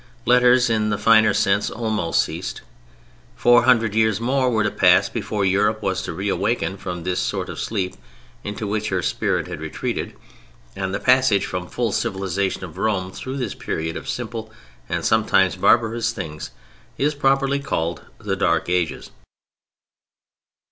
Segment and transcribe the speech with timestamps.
[0.25, 2.61] Letters, in the finer sense, almost ceased.
[3.35, 7.49] Four hundred years more were to pass before Europe was to reawaken from this sort
[7.49, 7.93] of sleep
[8.43, 10.15] into which her spirit had retreated,
[10.75, 14.51] and the passage from the full civilization of Rome through this period of simple
[14.89, 16.49] and sometimes barbarous things,
[16.97, 19.11] is properly called the Dark Ages.